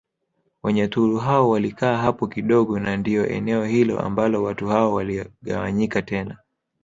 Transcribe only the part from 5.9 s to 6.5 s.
tena